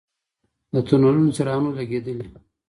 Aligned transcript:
د 0.73 0.75
تونلونو 0.87 1.29
څراغونه 1.35 1.69
لګیدلي؟ 1.79 2.27